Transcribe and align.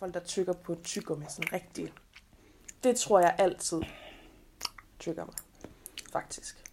Folk, 0.00 0.14
der 0.14 0.20
tykker 0.20 0.52
på 0.52 0.74
tyggegummi 0.84 1.24
sådan 1.28 1.52
rigtigt. 1.52 1.92
Det 2.84 2.96
tror 2.96 3.20
jeg 3.20 3.34
altid 3.38 3.82
tykker 4.98 5.24
mig, 5.24 5.34
faktisk. 6.12 6.64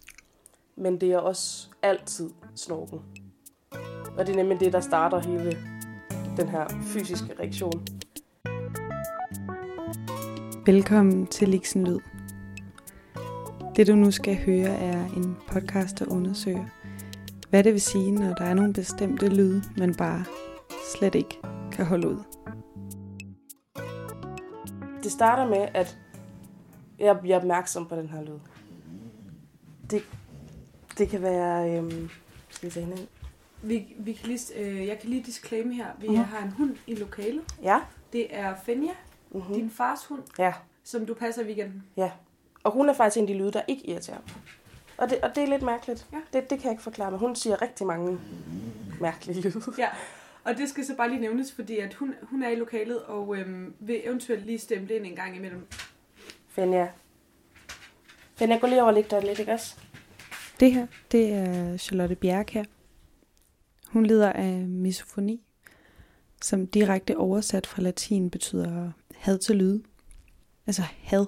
Men 0.76 1.00
det 1.00 1.12
er 1.12 1.18
også 1.18 1.68
altid 1.82 2.30
snorken. 2.54 3.00
Og 4.18 4.26
det 4.26 4.32
er 4.32 4.36
nemlig 4.36 4.60
det, 4.60 4.72
der 4.72 4.80
starter 4.80 5.18
hele 5.18 5.58
den 6.36 6.48
her 6.48 6.68
fysiske 6.82 7.34
reaktion. 7.40 7.86
Velkommen 10.66 11.26
til 11.26 11.48
Liksen 11.48 11.86
Lyd. 11.86 12.00
Det 13.76 13.86
du 13.86 13.94
nu 13.94 14.10
skal 14.10 14.36
høre 14.36 14.68
er 14.68 15.04
en 15.06 15.36
podcast, 15.48 15.98
der 15.98 16.06
undersøger, 16.06 16.66
hvad 17.50 17.64
det 17.64 17.72
vil 17.72 17.80
sige, 17.80 18.10
når 18.10 18.34
der 18.34 18.44
er 18.44 18.54
nogle 18.54 18.72
bestemte 18.72 19.28
lyde, 19.28 19.62
man 19.76 19.94
bare 19.94 20.24
slet 20.96 21.14
ikke 21.14 21.38
kan 21.72 21.86
holde 21.86 22.08
ud. 22.08 22.22
Det 25.08 25.14
starter 25.14 25.46
med, 25.46 25.68
at 25.74 25.98
jeg 26.98 27.20
bliver 27.20 27.36
opmærksom 27.36 27.86
på 27.86 27.96
den 27.96 28.08
her 28.08 28.22
lyd. 28.22 28.38
Det, 29.90 30.02
det 30.98 31.08
kan 31.08 31.22
være... 31.22 31.76
Øhm, 31.76 32.08
skal 32.48 32.74
vi 32.74 32.80
hende 32.80 33.00
ind? 33.00 33.08
Vi, 33.62 33.94
vi 33.98 34.12
kan 34.12 34.26
lige, 34.28 34.54
øh, 34.56 34.86
jeg 34.86 34.98
kan 34.98 35.10
lige 35.10 35.22
disclaim 35.22 35.70
her. 35.70 35.86
Vi 35.98 36.06
uh-huh. 36.06 36.16
har 36.16 36.44
en 36.44 36.50
hund 36.50 36.76
i 36.86 36.94
lokalet. 36.94 37.42
Ja. 37.62 37.80
Det 38.12 38.36
er 38.36 38.54
Fenja, 38.64 38.92
uh-huh. 39.34 39.54
din 39.54 39.70
fars 39.70 40.04
hund, 40.04 40.22
Ja, 40.38 40.52
som 40.84 41.06
du 41.06 41.14
passer 41.14 41.42
i 41.42 41.46
weekenden. 41.46 41.82
ja. 41.96 42.10
Og 42.64 42.72
hun 42.72 42.88
er 42.88 42.92
faktisk 42.92 43.16
en 43.16 43.22
af 43.22 43.26
de 43.26 43.34
lyde, 43.34 43.52
der 43.52 43.62
ikke 43.68 43.86
irriterer 43.86 44.18
mig. 44.26 44.34
Og 44.96 45.10
det, 45.10 45.20
og 45.20 45.34
det 45.34 45.42
er 45.42 45.48
lidt 45.48 45.62
mærkeligt. 45.62 46.06
Ja. 46.12 46.18
Det, 46.32 46.50
det 46.50 46.58
kan 46.58 46.64
jeg 46.64 46.72
ikke 46.72 46.82
forklare, 46.82 47.10
men 47.10 47.20
hun 47.20 47.36
siger 47.36 47.62
rigtig 47.62 47.86
mange 47.86 48.18
mærkelige 49.00 49.40
lyde. 49.40 49.62
Ja, 49.78 49.88
og 50.48 50.56
det 50.56 50.68
skal 50.68 50.84
så 50.84 50.94
bare 50.96 51.08
lige 51.08 51.20
nævnes, 51.20 51.52
fordi 51.52 51.78
at 51.78 51.94
hun, 51.94 52.14
hun 52.22 52.42
er 52.42 52.48
i 52.48 52.54
lokalet 52.54 53.02
og 53.02 53.36
øhm, 53.36 53.74
vil 53.80 54.00
eventuelt 54.04 54.46
lige 54.46 54.58
stemme 54.58 54.94
ind 54.94 55.06
en 55.06 55.16
gang 55.16 55.36
imellem. 55.36 55.66
Fenja. 56.48 56.88
Fenja, 58.34 58.58
gå 58.58 58.66
lige 58.66 58.82
over 58.82 58.92
og 58.92 59.10
dig 59.10 59.22
lidt, 59.22 59.38
ikke 59.38 59.52
også? 59.52 59.76
Det 60.60 60.72
her, 60.72 60.86
det 61.12 61.32
er 61.32 61.76
Charlotte 61.76 62.14
Bjerg 62.14 62.46
her. 62.50 62.64
Hun 63.86 64.06
lider 64.06 64.32
af 64.32 64.52
misofoni, 64.68 65.42
som 66.42 66.66
direkte 66.66 67.16
oversat 67.16 67.66
fra 67.66 67.82
latin 67.82 68.30
betyder 68.30 68.92
had 69.14 69.38
til 69.38 69.56
lyde. 69.56 69.82
Altså 70.66 70.82
had. 71.02 71.26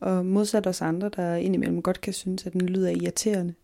Og 0.00 0.26
modsat 0.26 0.66
os 0.66 0.82
andre, 0.82 1.08
der 1.08 1.34
indimellem 1.34 1.82
godt 1.82 2.00
kan 2.00 2.12
synes, 2.12 2.46
at 2.46 2.52
den 2.52 2.68
lyder 2.68 2.90
irriterende, 2.90 3.54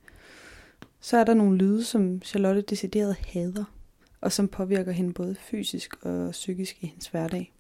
så 1.01 1.17
er 1.17 1.25
der 1.25 1.35
nogle 1.35 1.59
lyde, 1.59 1.85
som 1.85 2.23
Charlotte 2.23 2.62
decideret 2.62 3.17
hader, 3.17 3.64
og 4.23 4.33
som 4.33 4.48
påvirker 4.48 4.92
hende 4.92 5.12
både 5.12 5.34
fysisk 5.34 6.05
og 6.05 6.31
psykisk 6.31 6.83
i 6.83 6.87
hendes 6.87 7.06
hverdag. 7.06 7.53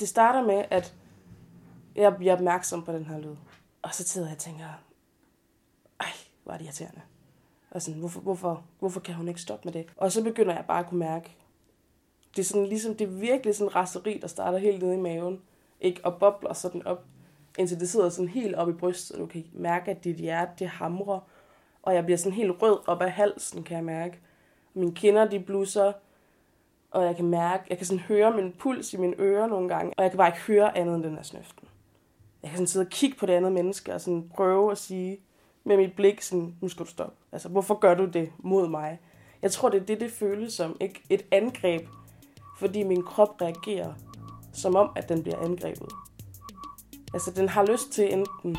Det 0.00 0.08
starter 0.08 0.42
med, 0.42 0.64
at 0.70 0.94
jeg 1.96 2.16
bliver 2.16 2.32
opmærksom 2.32 2.84
på 2.84 2.92
den 2.92 3.04
her 3.04 3.18
lyd. 3.18 3.36
Og 3.82 3.94
så 3.94 4.04
sidder 4.04 4.26
jeg 4.26 4.34
og 4.34 4.38
tænker, 4.38 4.64
ej, 6.00 6.06
hvor 6.44 6.52
er 6.52 6.56
det 6.56 6.64
irriterende. 6.64 7.00
Og 7.70 7.82
sådan, 7.82 8.00
hvorfor, 8.00 8.20
hvorfor, 8.20 8.64
hvorfor 8.78 9.00
kan 9.00 9.14
hun 9.14 9.28
ikke 9.28 9.40
stoppe 9.40 9.64
med 9.64 9.72
det? 9.72 9.86
Og 9.96 10.12
så 10.12 10.24
begynder 10.24 10.54
jeg 10.54 10.64
bare 10.68 10.80
at 10.80 10.86
kunne 10.86 10.98
mærke, 10.98 11.36
det 12.36 12.42
er 12.42 12.44
sådan 12.44 12.66
ligesom, 12.66 12.94
det 12.94 13.04
er 13.04 13.10
virkelig 13.10 13.54
sådan 13.54 13.68
en 13.68 13.76
raseri, 13.76 14.18
der 14.22 14.28
starter 14.28 14.58
helt 14.58 14.82
nede 14.82 14.94
i 14.94 15.00
maven. 15.00 15.40
Ikke? 15.80 16.04
Og 16.04 16.18
bobler 16.18 16.52
sådan 16.52 16.86
op, 16.86 17.04
indtil 17.58 17.80
det 17.80 17.88
sidder 17.88 18.08
sådan 18.08 18.28
helt 18.28 18.54
op 18.54 18.68
i 18.68 18.72
brystet, 18.72 19.16
og 19.16 19.20
du 19.20 19.26
kan 19.26 19.44
mærke, 19.52 19.90
at 19.90 20.04
dit 20.04 20.16
hjerte, 20.16 20.52
det 20.58 20.68
hamrer. 20.68 21.20
Og 21.82 21.94
jeg 21.94 22.04
bliver 22.04 22.18
sådan 22.18 22.32
helt 22.32 22.62
rød 22.62 22.88
op 22.88 23.02
ad 23.02 23.08
halsen, 23.08 23.62
kan 23.62 23.76
jeg 23.76 23.84
mærke. 23.84 24.20
Mine 24.74 24.94
kinder, 24.94 25.24
de 25.24 25.40
blusser, 25.40 25.92
og 26.90 27.04
jeg 27.04 27.16
kan 27.16 27.24
mærke, 27.24 27.64
jeg 27.70 27.78
kan 27.78 27.86
sådan 27.86 28.00
høre 28.00 28.36
min 28.36 28.52
puls 28.52 28.92
i 28.92 28.96
mine 28.96 29.14
ører 29.18 29.46
nogle 29.46 29.68
gange, 29.68 29.92
og 29.96 30.02
jeg 30.02 30.10
kan 30.10 30.18
bare 30.18 30.28
ikke 30.28 30.40
høre 30.40 30.78
andet 30.78 30.94
end 30.94 31.04
den 31.04 31.14
her 31.14 31.22
snøften. 31.22 31.68
Jeg 32.42 32.50
kan 32.50 32.56
sådan 32.56 32.66
sidde 32.66 32.84
og 32.84 32.90
kigge 32.90 33.16
på 33.16 33.26
det 33.26 33.32
andet 33.32 33.52
menneske, 33.52 33.94
og 33.94 34.00
sådan 34.00 34.30
prøve 34.34 34.72
at 34.72 34.78
sige 34.78 35.20
med 35.64 35.76
mit 35.76 35.96
blik, 35.96 36.22
sådan, 36.22 36.56
nu 36.60 36.68
skal 36.68 36.86
du 36.86 36.90
stoppe. 36.90 37.16
Altså, 37.32 37.48
hvorfor 37.48 37.74
gør 37.74 37.94
du 37.94 38.04
det 38.04 38.32
mod 38.38 38.68
mig? 38.68 39.00
Jeg 39.42 39.52
tror, 39.52 39.68
det 39.68 39.82
er 39.82 39.86
det, 39.86 40.00
det 40.00 40.10
føles 40.10 40.52
som. 40.52 40.76
Ikke 40.80 41.02
et 41.10 41.24
angreb, 41.30 41.88
fordi 42.58 42.82
min 42.82 43.02
krop 43.02 43.40
reagerer, 43.40 43.92
som 44.52 44.76
om, 44.76 44.90
at 44.96 45.08
den 45.08 45.22
bliver 45.22 45.38
angrebet. 45.38 45.88
Altså, 47.14 47.30
den 47.30 47.48
har 47.48 47.66
lyst 47.66 47.92
til 47.92 48.12
enten 48.12 48.56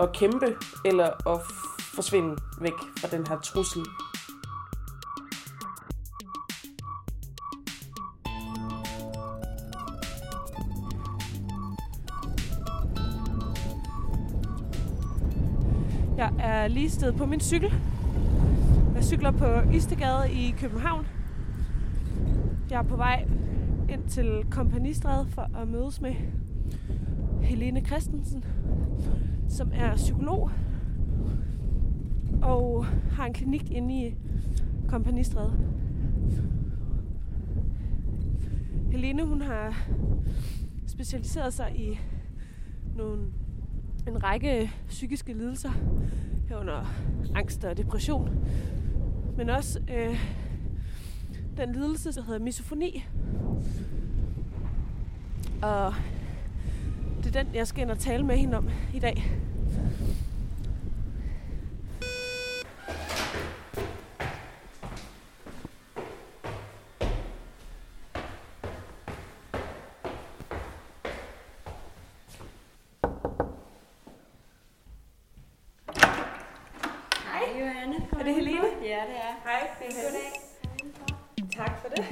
at 0.00 0.12
kæmpe, 0.12 0.56
eller 0.84 1.28
at 1.34 1.40
forsvinde 1.94 2.36
væk 2.60 2.72
fra 2.98 3.08
den 3.16 3.26
her 3.26 3.40
trussel. 3.40 3.82
Jeg 16.16 16.32
er 16.38 16.68
lige 16.68 16.90
sted 16.90 17.12
på 17.12 17.26
min 17.26 17.40
cykel. 17.40 17.72
Jeg 18.94 19.04
cykler 19.04 19.30
på 19.30 19.70
Istegade 19.74 20.32
i 20.32 20.54
København. 20.58 21.06
Jeg 22.70 22.78
er 22.78 22.82
på 22.82 22.96
vej 22.96 23.28
ind 23.88 24.08
til 24.08 24.44
Kompanistræde 24.50 25.26
for 25.28 25.50
at 25.60 25.68
mødes 25.68 26.00
med 26.00 26.14
Helene 27.42 27.80
Christensen, 27.80 28.44
som 29.48 29.70
er 29.74 29.96
psykolog 29.96 30.50
og 32.42 32.86
har 32.86 33.26
en 33.26 33.32
klinik 33.32 33.70
inde 33.70 34.06
i 34.06 34.14
Kompanistræde. 34.88 35.52
Helene 38.90 39.24
hun 39.24 39.42
har 39.42 39.86
specialiseret 40.86 41.54
sig 41.54 41.72
i 41.76 41.98
nogle 42.96 43.22
en 44.06 44.22
række 44.24 44.70
psykiske 44.88 45.32
lidelser, 45.32 45.70
herunder 46.48 46.94
angst 47.34 47.64
og 47.64 47.76
depression, 47.76 48.46
men 49.36 49.50
også 49.50 49.80
øh, 49.94 50.18
den 51.56 51.72
lidelse, 51.72 52.12
der 52.12 52.22
hedder 52.22 52.40
misofoni. 52.40 53.06
Og 55.62 55.94
det 57.24 57.36
er 57.36 57.42
den, 57.42 57.54
jeg 57.54 57.66
skal 57.66 57.82
ind 57.82 57.90
og 57.90 57.98
tale 57.98 58.26
med 58.26 58.36
hende 58.36 58.56
om 58.56 58.68
i 58.94 58.98
dag. 58.98 59.24
Hej 77.24 77.60
Johanne. 77.60 78.13
Er 78.24 78.28
det 78.28 78.36
Helene? 78.36 78.66
Ja, 78.82 79.02
det 79.08 79.16
er. 79.16 79.34
Hej, 79.44 79.68
Goddag. 79.78 80.32
Tak 81.52 81.80
for 81.80 81.88
det. 81.88 82.04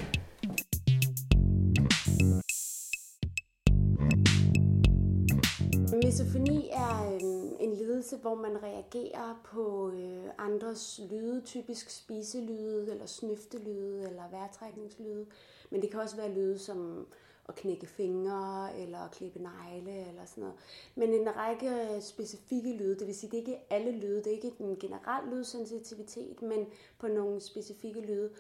Misofoni 6.05 6.69
er 6.73 7.15
øhm, 7.15 7.57
en 7.61 7.75
lidelse, 7.75 8.17
hvor 8.17 8.35
man 8.35 8.63
reagerer 8.63 9.41
på 9.45 9.91
øh, 9.95 10.25
andres 10.39 11.01
lyde, 11.11 11.43
typisk 11.45 11.91
spiselyde, 11.91 12.91
eller 12.91 13.07
snøftelyde, 13.07 14.09
eller 14.09 14.23
vejrtrækningslyde. 14.31 15.27
Men 15.71 15.83
det 15.83 15.91
kan 15.91 16.01
også 16.01 16.17
være 16.17 16.33
lyde 16.33 16.59
som 16.59 17.07
at 17.49 17.55
knække 17.55 17.87
fingre, 17.87 18.69
eller 18.79 18.99
at 18.99 19.11
klippe 19.11 19.39
negle, 19.39 20.09
eller 20.09 20.25
sådan 20.25 20.43
noget. 20.43 20.57
Men 20.95 21.15
en 21.15 21.37
række 21.37 22.01
specifikke 22.01 22.73
lyde, 22.73 22.99
det 22.99 23.07
vil 23.07 23.15
sige, 23.15 23.31
det 23.31 23.37
er 23.37 23.41
ikke 23.41 23.59
alle 23.71 23.91
lyde, 23.91 24.17
det 24.17 24.27
er 24.27 24.31
ikke 24.31 24.53
en 24.61 24.77
generel 24.77 25.29
lydsensitivitet, 25.33 26.43
men 26.43 26.67
på 26.99 27.09
nogle 27.09 27.41
specifikke 27.41 28.01
lyde, 28.01 28.31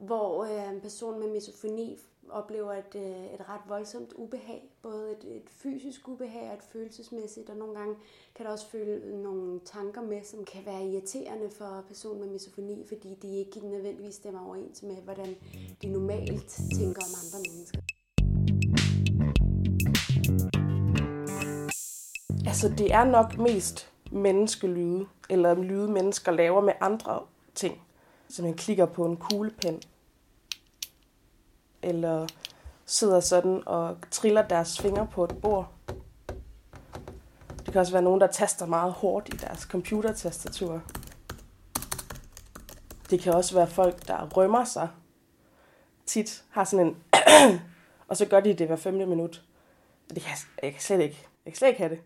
hvor 0.00 0.44
øh, 0.44 0.74
en 0.74 0.80
person 0.80 1.20
med 1.20 1.28
misofoni 1.28 1.98
oplever 2.30 2.72
et, 2.72 2.94
øh, 2.94 3.34
et 3.34 3.48
ret 3.48 3.60
voldsomt 3.68 4.12
ubehag. 4.12 4.70
Både 4.82 5.12
et, 5.12 5.36
et 5.36 5.50
fysisk 5.50 6.08
ubehag 6.08 6.48
og 6.48 6.54
et 6.54 6.62
følelsesmæssigt, 6.62 7.50
og 7.50 7.56
nogle 7.56 7.78
gange 7.78 7.96
kan 8.34 8.46
der 8.46 8.52
også 8.52 8.66
føle 8.66 9.22
nogle 9.22 9.60
tanker 9.64 10.02
med, 10.02 10.24
som 10.24 10.44
kan 10.44 10.66
være 10.66 10.86
irriterende 10.86 11.50
for 11.50 11.84
personen 11.88 12.20
med 12.20 12.28
misofoni, 12.28 12.84
fordi 12.88 13.14
de 13.22 13.36
ikke 13.36 13.60
nødvendigvis 13.60 14.14
stemmer 14.14 14.46
overens 14.46 14.82
med, 14.82 14.96
hvordan 14.96 15.36
de 15.82 15.88
normalt 15.88 16.60
tænker 16.78 17.02
om 17.02 17.14
andre 17.24 17.50
mennesker. 17.50 17.93
Altså, 22.54 22.68
det 22.68 22.92
er 22.92 23.04
nok 23.04 23.38
mest 23.38 23.90
menneskelyde, 24.10 25.06
eller 25.30 25.54
lyde, 25.54 25.88
mennesker 25.88 26.32
laver 26.32 26.60
med 26.60 26.72
andre 26.80 27.22
ting. 27.54 27.82
Som 28.28 28.44
man 28.44 28.54
klikker 28.54 28.86
på 28.86 29.04
en 29.04 29.16
kuglepen, 29.16 29.82
eller 31.82 32.26
sidder 32.86 33.20
sådan 33.20 33.62
og 33.66 33.96
triller 34.10 34.42
deres 34.42 34.80
fingre 34.80 35.06
på 35.12 35.24
et 35.24 35.40
bord. 35.42 35.72
Det 37.58 37.72
kan 37.72 37.80
også 37.80 37.92
være 37.92 38.02
nogen, 38.02 38.20
der 38.20 38.26
taster 38.26 38.66
meget 38.66 38.92
hårdt 38.92 39.28
i 39.28 39.36
deres 39.36 39.60
computertastatur. 39.60 40.82
Det 43.10 43.20
kan 43.20 43.32
også 43.32 43.54
være 43.54 43.66
folk, 43.66 44.08
der 44.08 44.28
rømmer 44.28 44.64
sig. 44.64 44.88
Tit 46.06 46.44
har 46.50 46.64
sådan 46.64 46.86
en... 46.86 46.96
og 48.08 48.16
så 48.16 48.26
gør 48.26 48.40
de 48.40 48.54
det 48.54 48.66
hver 48.66 48.76
femte 48.76 49.06
minut. 49.06 49.42
Det 50.08 50.22
kan 50.22 50.30
jeg, 50.30 50.64
jeg 50.64 50.72
kan 50.72 50.82
slet 50.82 51.00
ikke. 51.00 51.26
Jeg 51.44 51.52
kan 51.52 51.58
slet 51.58 51.68
ikke 51.68 51.80
have 51.80 51.90
det. 51.90 52.00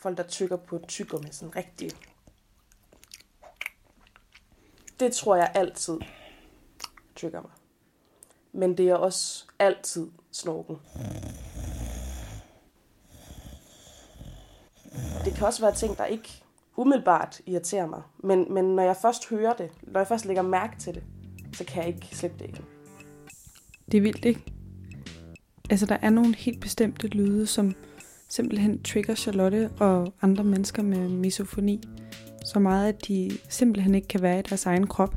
Folk, 0.00 0.16
der 0.16 0.22
tykker 0.22 0.56
på 0.56 0.80
tykker 0.88 1.18
med 1.18 1.32
sådan 1.32 1.56
rigtig... 1.56 1.90
Det 5.00 5.12
tror 5.12 5.36
jeg 5.36 5.52
altid 5.54 5.98
tykker 7.14 7.40
mig. 7.40 7.50
Men 8.52 8.76
det 8.76 8.88
er 8.88 8.94
også 8.94 9.44
altid 9.58 10.10
snorken. 10.32 10.76
Det 15.24 15.34
kan 15.34 15.46
også 15.46 15.60
være 15.60 15.74
ting, 15.74 15.98
der 15.98 16.04
ikke 16.04 16.44
umiddelbart 16.76 17.40
irriterer 17.46 17.86
mig. 17.86 18.02
Men, 18.18 18.54
men 18.54 18.64
når 18.64 18.82
jeg 18.82 18.96
først 18.96 19.28
hører 19.28 19.52
det, 19.52 19.70
når 19.82 20.00
jeg 20.00 20.08
først 20.08 20.24
lægger 20.24 20.42
mærke 20.42 20.78
til 20.78 20.94
det, 20.94 21.02
så 21.52 21.64
kan 21.64 21.82
jeg 21.82 21.94
ikke 21.94 22.16
slippe 22.16 22.38
det 22.38 22.48
igen. 22.48 22.64
Det 23.92 23.98
er 23.98 24.02
vildt, 24.02 24.24
ikke? 24.24 24.52
Altså, 25.70 25.86
der 25.86 25.96
er 26.02 26.10
nogle 26.10 26.34
helt 26.34 26.60
bestemte 26.60 27.06
lyde, 27.06 27.46
som 27.46 27.74
simpelthen 28.30 28.82
trigger 28.82 29.14
Charlotte 29.14 29.70
og 29.78 30.12
andre 30.22 30.44
mennesker 30.44 30.82
med 30.82 31.08
misofoni 31.08 31.80
så 32.44 32.58
meget, 32.58 32.88
at 32.88 33.08
de 33.08 33.30
simpelthen 33.48 33.94
ikke 33.94 34.08
kan 34.08 34.22
være 34.22 34.38
i 34.38 34.42
deres 34.42 34.66
egen 34.66 34.86
krop. 34.86 35.14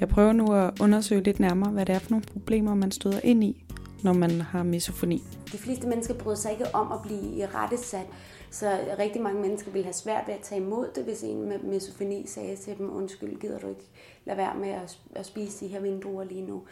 Jeg 0.00 0.08
prøver 0.08 0.32
nu 0.32 0.52
at 0.52 0.80
undersøge 0.80 1.22
lidt 1.22 1.40
nærmere, 1.40 1.70
hvad 1.70 1.86
det 1.86 1.94
er 1.94 1.98
for 1.98 2.10
nogle 2.10 2.26
problemer, 2.32 2.74
man 2.74 2.90
støder 2.90 3.20
ind 3.24 3.44
i, 3.44 3.64
når 4.02 4.12
man 4.12 4.40
har 4.40 4.62
misofoni. 4.62 5.22
De 5.52 5.58
fleste 5.58 5.88
mennesker 5.88 6.14
bryder 6.14 6.36
sig 6.36 6.52
ikke 6.52 6.74
om 6.74 6.92
at 6.92 6.98
blive 7.02 7.36
i 7.36 7.46
rettesat, 7.46 8.06
så 8.50 8.78
rigtig 8.98 9.22
mange 9.22 9.40
mennesker 9.40 9.70
vil 9.70 9.82
have 9.82 9.92
svært 9.92 10.24
ved 10.26 10.34
at 10.34 10.40
tage 10.40 10.60
imod 10.60 10.86
det, 10.94 11.04
hvis 11.04 11.22
en 11.22 11.48
med 11.48 11.58
misofoni 11.58 12.26
sagde 12.26 12.56
til 12.56 12.78
dem, 12.78 12.96
undskyld, 12.96 13.40
gider 13.40 13.58
du 13.58 13.68
ikke 13.68 13.90
lade 14.24 14.38
være 14.38 14.58
med 14.58 14.74
at 15.16 15.26
spise 15.26 15.64
de 15.64 15.70
her 15.70 15.80
vindruer 15.80 16.24
lige 16.24 16.46
nu. 16.46 16.62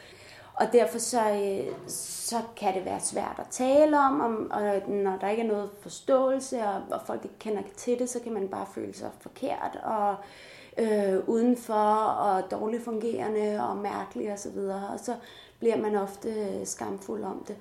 Og 0.54 0.66
derfor 0.72 0.98
så, 0.98 1.20
øh, 1.30 1.74
så 1.88 2.36
kan 2.56 2.74
det 2.74 2.84
være 2.84 3.00
svært 3.00 3.36
at 3.38 3.46
tale 3.50 3.98
om, 3.98 4.20
om 4.20 4.50
og 4.50 4.90
når 4.90 5.18
der 5.20 5.28
ikke 5.28 5.42
er 5.42 5.46
noget 5.46 5.70
forståelse, 5.80 6.62
og, 6.62 6.82
og 6.90 7.00
folk 7.06 7.24
ikke 7.24 7.38
kender 7.38 7.62
til 7.76 7.98
det, 7.98 8.10
så 8.10 8.20
kan 8.20 8.32
man 8.32 8.48
bare 8.48 8.66
føle 8.74 8.94
sig 8.94 9.10
forkert 9.20 9.78
og 9.82 10.16
øh, 10.78 11.28
udenfor, 11.28 11.94
og 12.04 12.50
dårligt 12.50 12.84
fungerende 12.84 13.68
og 13.68 13.76
mærkelig 13.76 14.32
osv. 14.32 14.58
Og, 14.58 14.88
og 14.92 15.00
så 15.00 15.14
bliver 15.58 15.76
man 15.76 15.96
ofte 15.96 16.28
øh, 16.28 16.66
skamfuld 16.66 17.24
om 17.24 17.44
det. 17.48 17.56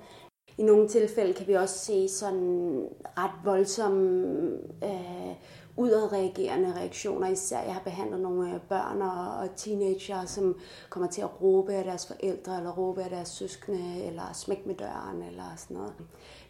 I 0.58 0.62
nogle 0.62 0.88
tilfælde 0.88 1.32
kan 1.32 1.46
vi 1.46 1.52
også 1.52 1.78
se 1.78 2.08
sådan 2.08 2.88
ret 3.18 3.44
voldsomme 3.44 4.48
øh, 4.84 5.34
udadreagerende 5.76 6.74
reaktioner. 6.76 7.28
Især 7.28 7.60
jeg 7.62 7.74
har 7.74 7.80
behandlet 7.84 8.20
nogle 8.20 8.54
øh, 8.54 8.60
børn 8.68 9.02
og, 9.02 9.56
teenager, 9.56 10.24
som 10.24 10.56
kommer 10.90 11.08
til 11.08 11.20
at 11.20 11.42
råbe 11.42 11.74
af 11.74 11.84
deres 11.84 12.06
forældre, 12.06 12.56
eller 12.56 12.72
råbe 12.72 13.02
af 13.02 13.10
deres 13.10 13.28
søskende, 13.28 14.04
eller 14.04 14.32
smække 14.32 14.62
med 14.66 14.74
døren, 14.74 15.22
eller 15.22 15.44
sådan 15.56 15.76
noget. 15.76 15.92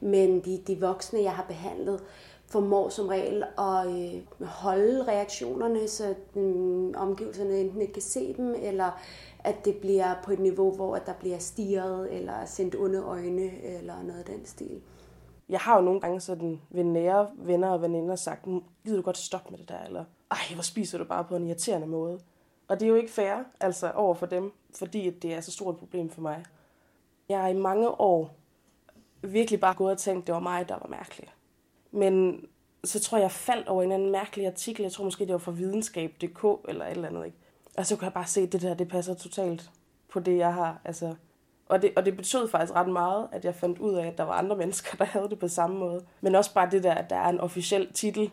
Men 0.01 0.41
de, 0.41 0.63
de 0.67 0.81
voksne, 0.81 1.23
jeg 1.23 1.33
har 1.33 1.45
behandlet, 1.49 2.01
formår 2.47 2.89
som 2.89 3.07
regel 3.07 3.45
at 3.59 3.87
øh, 3.87 4.47
holde 4.47 5.05
reaktionerne, 5.05 5.89
så 5.89 6.15
øh, 6.37 7.03
omgivelserne 7.03 7.59
enten 7.59 7.81
ikke 7.81 7.93
kan 7.93 8.03
se 8.03 8.35
dem, 8.37 8.55
eller 8.63 8.91
at 9.45 9.65
det 9.65 9.77
bliver 9.77 10.15
på 10.25 10.33
et 10.33 10.39
niveau, 10.39 10.71
hvor 10.71 10.97
der 10.97 11.13
bliver 11.13 11.39
stirret, 11.39 12.17
eller 12.19 12.45
sendt 12.47 12.75
onde 12.75 13.03
øjne, 13.03 13.65
eller 13.65 14.03
noget 14.03 14.19
af 14.19 14.25
den 14.25 14.47
stil. 14.47 14.81
Jeg 15.49 15.61
har 15.61 15.77
jo 15.77 15.83
nogle 15.83 16.01
gange 16.01 16.21
sådan 16.21 16.61
ved 16.71 16.85
nære 16.85 17.31
venner 17.35 17.69
og 17.69 17.83
veninder 17.83 18.17
sagt, 18.17 18.45
gider 18.85 18.97
du 18.97 19.03
godt 19.03 19.19
stoppe 19.19 19.51
med 19.51 19.59
det 19.59 19.69
der, 19.69 19.85
eller 19.85 20.05
ej, 20.31 20.39
hvor 20.55 20.63
spiser 20.63 20.99
du 20.99 21.05
bare 21.05 21.25
på 21.25 21.37
en 21.37 21.47
irriterende 21.47 21.87
måde. 21.87 22.21
Og 22.69 22.81
det 22.81 22.87
er 22.87 22.91
jo 22.91 22.95
ikke 22.95 23.13
fair, 23.13 23.37
altså 23.61 23.91
over 23.91 24.15
for 24.15 24.27
dem, 24.27 24.53
fordi 24.79 25.11
det 25.11 25.35
er 25.35 25.41
så 25.41 25.53
stort 25.53 25.75
et 25.75 25.79
problem 25.79 26.11
for 26.11 26.21
mig. 26.21 26.45
Jeg 27.29 27.41
har 27.41 27.49
i 27.49 27.55
mange 27.55 27.89
år 27.89 28.37
virkelig 29.23 29.61
bare 29.61 29.75
gået 29.75 29.93
og 29.93 29.99
tænkt, 29.99 30.27
det 30.27 30.35
var 30.35 30.41
mig, 30.41 30.69
der 30.69 30.75
var 30.75 30.89
mærkelig. 30.89 31.29
Men 31.91 32.47
så 32.85 33.01
tror 33.01 33.19
jeg, 33.19 33.23
jeg 33.23 33.31
faldt 33.31 33.69
over 33.69 33.83
en 33.83 33.93
anden 33.93 34.11
mærkelig 34.11 34.47
artikel. 34.47 34.83
Jeg 34.83 34.93
tror 34.93 35.05
måske, 35.05 35.25
det 35.25 35.33
var 35.33 35.39
fra 35.39 35.53
videnskab.dk 35.53 36.45
eller 36.69 36.85
et 36.85 36.91
eller 36.91 37.09
andet. 37.09 37.27
Ikke? 37.27 37.39
Og 37.77 37.87
så 37.87 37.97
kunne 37.97 38.05
jeg 38.05 38.13
bare 38.13 38.27
se, 38.27 38.41
at 38.41 38.53
det 38.53 38.63
der, 38.63 38.75
det 38.75 38.89
passer 38.89 39.15
totalt 39.15 39.71
på 40.09 40.21
det, 40.21 40.37
jeg 40.37 40.55
har. 40.55 40.81
Altså, 40.85 41.15
og, 41.69 41.83
det, 41.83 41.93
og 41.97 42.05
det 42.05 42.17
betød 42.17 42.49
faktisk 42.49 42.75
ret 42.75 42.89
meget, 42.89 43.29
at 43.33 43.45
jeg 43.45 43.55
fandt 43.55 43.79
ud 43.79 43.95
af, 43.95 44.07
at 44.07 44.19
der 44.19 44.25
var 44.25 44.33
andre 44.33 44.57
mennesker, 44.57 44.97
der 44.97 45.05
havde 45.05 45.31
det 45.31 45.39
på 45.39 45.49
samme 45.49 45.79
måde. 45.79 46.05
Men 46.21 46.35
også 46.35 46.55
bare 46.55 46.71
det 46.71 46.83
der, 46.83 46.95
at 46.95 47.11
der 47.11 47.17
er 47.17 47.29
en 47.29 47.41
officiel 47.41 47.93
titel. 47.93 48.31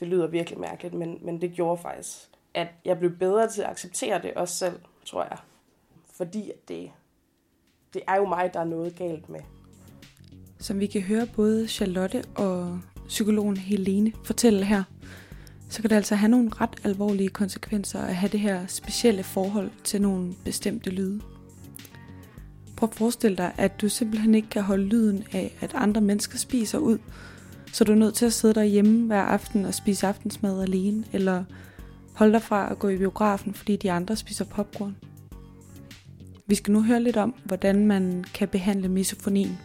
Det 0.00 0.08
lyder 0.08 0.26
virkelig 0.26 0.60
mærkeligt, 0.60 0.94
men, 0.94 1.18
men 1.22 1.40
det 1.40 1.52
gjorde 1.52 1.82
faktisk, 1.82 2.18
at 2.54 2.68
jeg 2.84 2.98
blev 2.98 3.10
bedre 3.10 3.48
til 3.48 3.62
at 3.62 3.70
acceptere 3.70 4.22
det 4.22 4.34
også 4.34 4.54
selv, 4.54 4.78
tror 5.04 5.22
jeg. 5.22 5.38
Fordi 6.12 6.52
det, 6.68 6.90
det 7.94 8.02
er 8.08 8.16
jo 8.16 8.26
mig, 8.26 8.50
der 8.54 8.60
er 8.60 8.64
noget 8.64 8.96
galt 8.96 9.28
med. 9.28 9.40
Som 10.58 10.80
vi 10.80 10.86
kan 10.86 11.02
høre 11.02 11.26
både 11.36 11.68
Charlotte 11.68 12.24
og 12.36 12.80
psykologen 13.08 13.56
Helene 13.56 14.12
fortælle 14.24 14.64
her, 14.64 14.82
så 15.68 15.82
kan 15.82 15.90
det 15.90 15.96
altså 15.96 16.14
have 16.14 16.30
nogle 16.30 16.50
ret 16.60 16.80
alvorlige 16.84 17.28
konsekvenser 17.28 18.00
at 18.00 18.16
have 18.16 18.32
det 18.32 18.40
her 18.40 18.66
specielle 18.66 19.22
forhold 19.22 19.70
til 19.84 20.02
nogle 20.02 20.34
bestemte 20.44 20.90
lyde. 20.90 21.20
Prøv 22.82 22.88
at 22.88 22.94
forestille 22.94 23.36
dig, 23.36 23.52
at 23.56 23.80
du 23.80 23.88
simpelthen 23.88 24.34
ikke 24.34 24.48
kan 24.48 24.62
holde 24.62 24.84
lyden 24.84 25.24
af, 25.32 25.56
at 25.60 25.70
andre 25.74 26.00
mennesker 26.00 26.38
spiser 26.38 26.78
ud, 26.78 26.98
så 27.72 27.84
du 27.84 27.92
er 27.92 27.96
nødt 27.96 28.14
til 28.14 28.26
at 28.26 28.32
sidde 28.32 28.54
derhjemme 28.54 29.06
hver 29.06 29.22
aften 29.22 29.64
og 29.64 29.74
spise 29.74 30.06
aftensmad 30.06 30.62
alene, 30.62 31.04
eller 31.12 31.44
holde 32.14 32.32
dig 32.32 32.42
fra 32.42 32.70
at 32.70 32.78
gå 32.78 32.88
i 32.88 32.96
biografen, 32.96 33.54
fordi 33.54 33.76
de 33.76 33.92
andre 33.92 34.16
spiser 34.16 34.44
popcorn. 34.44 34.96
Vi 36.46 36.54
skal 36.54 36.72
nu 36.72 36.82
høre 36.82 37.02
lidt 37.02 37.16
om, 37.16 37.34
hvordan 37.44 37.86
man 37.86 38.24
kan 38.34 38.48
behandle 38.48 38.88
misofonien. 38.88 39.58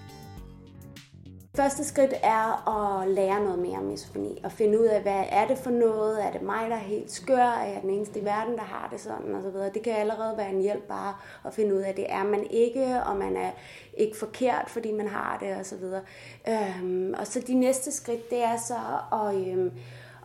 Første 1.57 1.83
skridt 1.83 2.13
er 2.23 2.69
at 2.69 3.07
lære 3.07 3.43
noget 3.43 3.59
mere 3.59 3.77
om 3.77 3.83
misofoni, 3.83 4.41
og 4.43 4.51
finde 4.51 4.79
ud 4.79 4.85
af, 4.85 5.01
hvad 5.01 5.23
er 5.29 5.47
det 5.47 5.57
for 5.57 5.69
noget? 5.69 6.25
Er 6.25 6.31
det 6.31 6.41
mig, 6.41 6.69
der 6.69 6.75
er 6.75 6.79
helt 6.79 7.11
skør? 7.11 7.37
Er 7.37 7.67
jeg 7.67 7.79
den 7.81 7.89
eneste 7.89 8.19
i 8.19 8.25
verden, 8.25 8.55
der 8.55 8.63
har 8.63 8.87
det 8.91 8.99
sådan? 8.99 9.35
Og 9.35 9.43
så 9.43 9.49
videre. 9.49 9.69
Det 9.73 9.81
kan 9.83 9.93
allerede 9.93 10.37
være 10.37 10.49
en 10.49 10.61
hjælp 10.61 10.83
bare 10.87 11.13
at 11.45 11.53
finde 11.53 11.75
ud 11.75 11.79
af, 11.79 11.89
at 11.89 11.97
det 11.97 12.05
er 12.09 12.23
man 12.23 12.47
ikke, 12.49 13.03
og 13.03 13.15
man 13.15 13.37
er 13.37 13.51
ikke 13.97 14.17
forkert, 14.17 14.65
fordi 14.67 14.91
man 14.91 15.07
har 15.07 15.37
det, 15.39 15.55
og 15.55 15.65
så 15.65 15.75
videre. 15.75 16.01
Øhm, 16.47 17.13
og 17.19 17.27
så 17.27 17.43
de 17.47 17.53
næste 17.53 17.91
skridt, 17.91 18.29
det 18.29 18.43
er 18.43 18.57
så 18.57 18.77
at, 19.13 19.47
øhm, 19.47 19.71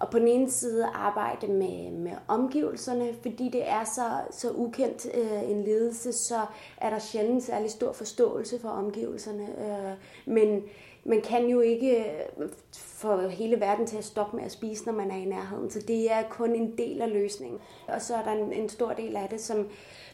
og 0.02 0.10
på 0.10 0.18
den 0.18 0.28
ene 0.28 0.50
side 0.50 0.86
arbejde 0.94 1.46
med, 1.48 1.90
med 1.90 2.12
omgivelserne, 2.28 3.14
fordi 3.22 3.48
det 3.48 3.68
er 3.68 3.84
så, 3.84 4.36
så 4.38 4.50
ukendt 4.50 5.06
øh, 5.14 5.50
en 5.50 5.64
ledelse, 5.64 6.12
så 6.12 6.40
er 6.76 6.90
der 6.90 6.98
sjældent 6.98 7.42
særlig 7.42 7.70
stor 7.70 7.92
forståelse 7.92 8.60
for 8.60 8.68
omgivelserne. 8.68 9.42
Øh, 9.42 9.92
men 10.34 10.62
man 11.04 11.20
kan 11.20 11.46
jo 11.46 11.60
ikke 11.60 12.04
øh, 12.38 12.48
få 12.72 13.28
hele 13.28 13.60
verden 13.60 13.86
til 13.86 13.96
at 13.96 14.04
stoppe 14.04 14.36
med 14.36 14.44
at 14.44 14.52
spise, 14.52 14.86
når 14.86 14.92
man 14.92 15.10
er 15.10 15.16
i 15.16 15.24
nærheden. 15.24 15.70
Så 15.70 15.80
det 15.88 16.12
er 16.12 16.22
kun 16.30 16.54
en 16.54 16.78
del 16.78 17.02
af 17.02 17.12
løsningen. 17.12 17.60
Og 17.88 18.02
så 18.02 18.14
er 18.14 18.22
der 18.22 18.32
en, 18.32 18.52
en 18.52 18.68
stor 18.68 18.92
del 18.92 19.16
af 19.16 19.28
det, 19.28 19.40
som 19.40 19.68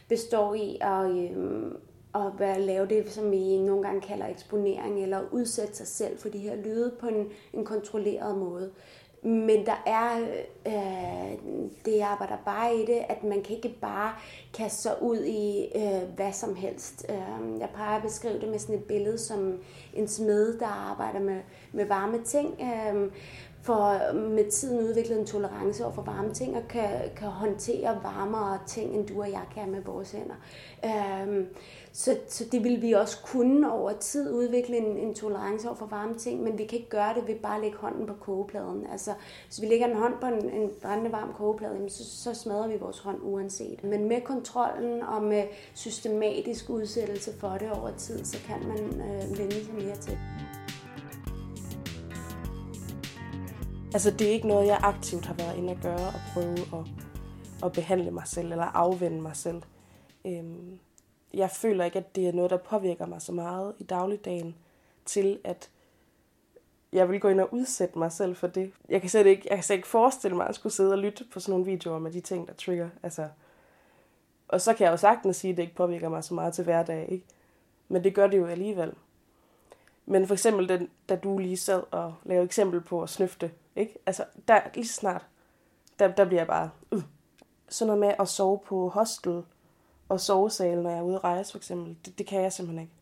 består 0.09 0.53
i 0.53 0.77
at, 0.81 1.09
øhm, 1.09 1.77
at 2.15 2.61
lave 2.61 2.87
det, 2.87 3.11
som 3.11 3.31
vi 3.31 3.57
nogle 3.57 3.83
gange 3.83 4.01
kalder 4.01 4.27
eksponering, 4.27 5.03
eller 5.03 5.21
udsætte 5.31 5.75
sig 5.75 5.87
selv 5.87 6.19
for 6.19 6.29
de 6.29 6.39
her 6.39 6.55
lyde 6.55 6.95
på 6.99 7.07
en, 7.07 7.27
en 7.53 7.65
kontrolleret 7.65 8.37
måde. 8.37 8.71
Men 9.23 9.65
der 9.65 9.83
er, 9.85 10.19
øh, 10.67 11.37
det 11.85 12.01
arbejder 12.01 12.37
bare 12.45 12.75
i 12.75 12.85
det, 12.85 13.01
at 13.09 13.23
man 13.23 13.43
kan 13.43 13.55
ikke 13.55 13.75
bare 13.81 14.13
kaste 14.53 14.81
sig 14.81 15.01
ud 15.01 15.17
i 15.17 15.67
øh, 15.75 16.09
hvad 16.15 16.31
som 16.33 16.55
helst. 16.55 17.05
Øh, 17.09 17.59
jeg 17.59 17.69
plejer 17.73 17.95
at 17.95 18.03
beskrive 18.03 18.39
det 18.39 18.49
med 18.49 18.59
sådan 18.59 18.75
et 18.75 18.83
billede 18.83 19.17
som 19.17 19.59
en 19.93 20.07
smed, 20.07 20.59
der 20.59 20.67
arbejder 20.67 21.19
med, 21.19 21.41
med 21.71 21.85
varme 21.85 22.23
ting. 22.23 22.61
Øh, 22.61 23.11
for 23.69 24.09
øh, 24.09 24.31
med 24.31 24.51
tiden 24.51 24.79
udviklet 24.79 25.19
en 25.19 25.25
tolerance 25.25 25.83
over 25.83 25.93
for 25.93 26.01
varme 26.01 26.33
ting, 26.33 26.55
og 26.55 26.67
kan, 26.69 26.89
kan 27.15 27.27
håndtere 27.27 27.99
varmere 28.03 28.59
ting, 28.67 28.95
end 28.95 29.07
du 29.07 29.21
og 29.21 29.31
jeg 29.31 29.43
kan 29.53 29.71
med 29.71 29.81
vores 29.81 30.11
hænder. 30.11 30.35
Øhm, 30.85 31.47
så, 31.93 32.17
så 32.27 32.45
det 32.51 32.63
vil 32.63 32.81
vi 32.81 32.91
også 32.91 33.17
kunne 33.25 33.73
over 33.73 33.91
tid 33.91 34.33
udvikle 34.33 34.77
en, 34.77 34.97
en 34.97 35.13
tolerance 35.13 35.67
over 35.67 35.77
for 35.77 35.85
varme 35.85 36.13
ting, 36.13 36.43
men 36.43 36.57
vi 36.57 36.65
kan 36.65 36.77
ikke 36.77 36.89
gøre 36.89 37.13
det 37.13 37.27
ved 37.27 37.35
bare 37.35 37.55
at 37.55 37.61
lægge 37.61 37.77
hånden 37.77 38.07
på 38.07 38.13
kogepladen. 38.13 38.87
Altså, 38.91 39.11
hvis 39.47 39.61
vi 39.61 39.67
lægger 39.67 39.87
en 39.87 39.97
hånd 39.97 40.13
på 40.21 40.27
en, 40.27 40.49
en 40.49 40.69
brændende 40.81 41.11
varm 41.11 41.33
kogeplade, 41.33 41.89
så, 41.89 42.03
så 42.05 42.33
smadrer 42.33 42.67
vi 42.67 42.77
vores 42.79 42.99
hånd 42.99 43.17
uanset. 43.21 43.83
Men 43.83 44.07
med 44.07 44.21
kontrollen 44.21 45.01
og 45.01 45.23
med 45.23 45.43
systematisk 45.73 46.69
udsættelse 46.69 47.31
for 47.39 47.49
det 47.49 47.71
over 47.71 47.91
tid, 47.97 48.25
så 48.25 48.37
kan 48.47 48.67
man 48.67 49.01
øh, 49.01 49.39
vende 49.39 49.65
sig 49.65 49.73
mere 49.73 49.95
til. 49.95 50.17
Altså, 53.93 54.11
det 54.11 54.27
er 54.27 54.31
ikke 54.31 54.47
noget, 54.47 54.67
jeg 54.67 54.79
aktivt 54.83 55.25
har 55.25 55.33
været 55.33 55.57
inde 55.57 55.71
at 55.71 55.81
gøre 55.81 56.07
og 56.07 56.21
prøve 56.33 56.57
at, 56.59 56.85
at 57.63 57.71
behandle 57.71 58.11
mig 58.11 58.27
selv 58.27 58.51
eller 58.51 58.65
afvende 58.65 59.21
mig 59.21 59.35
selv. 59.35 59.61
Øhm, 60.25 60.79
jeg 61.33 61.49
føler 61.49 61.85
ikke, 61.85 61.99
at 61.99 62.15
det 62.15 62.27
er 62.27 62.31
noget, 62.31 62.51
der 62.51 62.57
påvirker 62.57 63.05
mig 63.05 63.21
så 63.21 63.31
meget 63.31 63.73
i 63.79 63.83
dagligdagen 63.83 64.55
til, 65.05 65.39
at 65.43 65.69
jeg 66.93 67.09
vil 67.09 67.19
gå 67.19 67.27
ind 67.27 67.39
og 67.39 67.53
udsætte 67.53 67.99
mig 67.99 68.11
selv 68.11 68.35
for 68.35 68.47
det. 68.47 68.71
Jeg 68.89 69.01
kan 69.01 69.09
slet 69.09 69.25
ikke, 69.25 69.47
jeg 69.49 69.57
kan 69.57 69.63
slet 69.63 69.75
ikke 69.75 69.87
forestille 69.87 70.37
mig 70.37 70.47
at 70.47 70.55
skulle 70.55 70.73
sidde 70.73 70.91
og 70.91 70.97
lytte 70.97 71.25
på 71.33 71.39
sådan 71.39 71.51
nogle 71.51 71.65
videoer 71.65 71.99
med 71.99 72.11
de 72.11 72.21
ting, 72.21 72.47
der 72.47 72.53
trigger. 72.53 72.89
Altså, 73.03 73.27
og 74.47 74.61
så 74.61 74.73
kan 74.73 74.85
jeg 74.85 74.91
jo 74.91 74.97
sagtens 74.97 75.37
sige, 75.37 75.51
at 75.51 75.57
det 75.57 75.63
ikke 75.63 75.75
påvirker 75.75 76.09
mig 76.09 76.23
så 76.23 76.33
meget 76.33 76.53
til 76.53 76.63
hverdag. 76.63 77.11
Ikke? 77.11 77.25
Men 77.87 78.03
det 78.03 78.15
gør 78.15 78.27
det 78.27 78.37
jo 78.37 78.45
alligevel. 78.45 78.93
Men 80.05 80.27
for 80.27 80.33
eksempel, 80.33 80.69
den, 80.69 80.89
da 81.09 81.15
du 81.15 81.37
lige 81.37 81.57
sad 81.57 81.83
og 81.91 82.15
lavede 82.23 82.45
eksempel 82.45 82.81
på 82.81 83.03
at 83.03 83.09
snøfte, 83.09 83.51
ikke? 83.75 83.97
Altså, 84.05 84.25
der, 84.47 84.61
lige 84.75 84.87
snart, 84.87 85.27
der, 85.99 86.07
der 86.07 86.25
bliver 86.25 86.39
jeg 86.39 86.47
bare, 86.47 86.69
uh. 86.91 87.03
Sådan 87.71 87.87
noget 87.87 87.99
med 87.99 88.15
at 88.19 88.27
sove 88.27 88.59
på 88.65 88.89
hostel 88.89 89.43
og 90.09 90.19
sovesal, 90.19 90.81
når 90.81 90.89
jeg 90.89 90.99
er 90.99 91.03
ude 91.03 91.15
at 91.15 91.23
rejse, 91.23 91.51
for 91.51 91.57
eksempel, 91.57 91.97
det, 92.05 92.17
det 92.17 92.27
kan 92.27 92.41
jeg 92.41 92.53
simpelthen 92.53 92.81
ikke. 92.81 92.93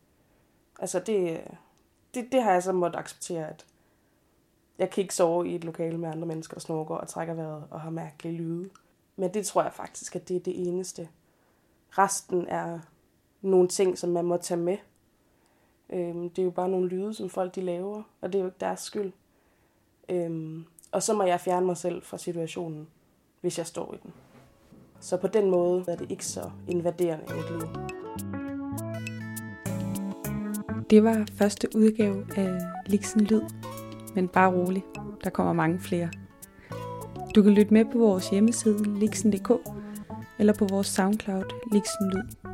Altså, 0.80 0.98
det, 0.98 1.44
det, 2.14 2.32
det 2.32 2.42
har 2.42 2.52
jeg 2.52 2.62
så 2.62 2.72
måttet 2.72 2.98
acceptere, 2.98 3.48
at 3.48 3.66
jeg 4.78 4.90
kan 4.90 5.02
ikke 5.02 5.14
sove 5.14 5.48
i 5.48 5.54
et 5.54 5.64
lokale 5.64 5.98
med 5.98 6.08
andre 6.08 6.26
mennesker 6.26 6.54
og 6.54 6.62
snorker 6.62 6.94
og 6.94 7.08
trækker 7.08 7.34
vejret 7.34 7.64
og 7.70 7.80
har 7.80 7.90
mærkelige 7.90 8.36
lyde. 8.36 8.70
Men 9.16 9.34
det 9.34 9.46
tror 9.46 9.62
jeg 9.62 9.72
faktisk, 9.72 10.16
at 10.16 10.28
det 10.28 10.36
er 10.36 10.40
det 10.40 10.68
eneste. 10.68 11.08
Resten 11.90 12.46
er 12.48 12.78
nogle 13.42 13.68
ting, 13.68 13.98
som 13.98 14.10
man 14.10 14.24
må 14.24 14.36
tage 14.36 14.60
med. 14.60 14.76
Øhm, 15.90 16.30
det 16.30 16.42
er 16.42 16.44
jo 16.44 16.50
bare 16.50 16.68
nogle 16.68 16.88
lyde, 16.88 17.14
som 17.14 17.30
folk 17.30 17.54
de 17.54 17.60
laver, 17.60 18.02
og 18.20 18.32
det 18.32 18.38
er 18.38 18.42
jo 18.42 18.46
ikke 18.46 18.60
deres 18.60 18.80
skyld. 18.80 19.12
Øhm, 20.08 20.64
og 20.92 21.02
så 21.02 21.14
må 21.14 21.22
jeg 21.22 21.40
fjerne 21.40 21.66
mig 21.66 21.76
selv 21.76 22.02
fra 22.02 22.18
situationen, 22.18 22.88
hvis 23.40 23.58
jeg 23.58 23.66
står 23.66 23.94
i 23.94 23.96
den. 24.02 24.12
Så 25.00 25.16
på 25.16 25.26
den 25.26 25.50
måde 25.50 25.84
er 25.88 25.96
det 25.96 26.10
ikke 26.10 26.26
så 26.26 26.50
invaderende 26.68 27.24
i 27.28 27.32
mit 27.32 27.50
liv. 27.50 27.68
Det 30.90 31.04
var 31.04 31.26
første 31.38 31.68
udgave 31.76 32.26
af 32.36 32.58
Liksen 32.86 33.20
Lyd, 33.20 33.42
men 34.14 34.28
bare 34.28 34.52
rolig, 34.52 34.84
der 35.24 35.30
kommer 35.30 35.52
mange 35.52 35.80
flere. 35.80 36.10
Du 37.34 37.42
kan 37.42 37.52
lytte 37.52 37.74
med 37.74 37.84
på 37.84 37.98
vores 37.98 38.30
hjemmeside 38.30 38.98
lixen.dk 39.00 39.52
eller 40.38 40.52
på 40.52 40.66
vores 40.70 40.86
SoundCloud 40.86 41.44
Liksen 41.72 42.10
Lyd. 42.10 42.50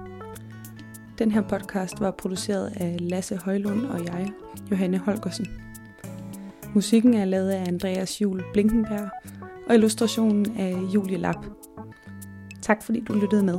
Den 1.18 1.30
her 1.30 1.42
podcast 1.42 2.00
var 2.00 2.10
produceret 2.10 2.72
af 2.76 2.96
Lasse 3.00 3.36
Højlund 3.36 3.86
og 3.86 4.04
jeg, 4.04 4.32
Johanne 4.70 4.98
Holgersen. 4.98 5.63
Musikken 6.74 7.14
er 7.14 7.24
lavet 7.24 7.50
af 7.50 7.64
Andreas 7.68 8.20
Jul 8.20 8.42
Blinkenberg 8.52 9.10
og 9.68 9.74
illustrationen 9.74 10.56
af 10.58 10.76
Julie 10.94 11.16
Lapp. 11.16 11.46
Tak 12.62 12.82
fordi 12.82 13.00
du 13.00 13.12
lyttede 13.12 13.44
med. 13.44 13.58